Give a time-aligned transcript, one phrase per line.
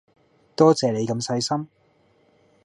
[0.55, 1.67] 多謝你咁細心